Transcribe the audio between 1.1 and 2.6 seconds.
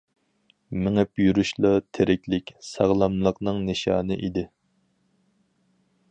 يۈرۈشلا تىرىكلىك،